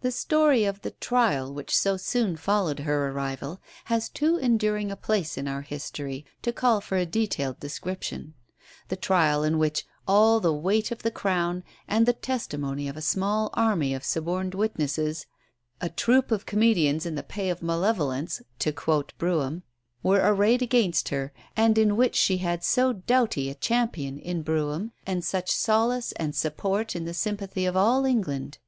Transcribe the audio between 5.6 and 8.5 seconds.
history to call for a detailed description